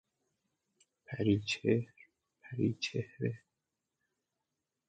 [1.05, 1.95] پری چهر-
[2.43, 3.41] پری چهره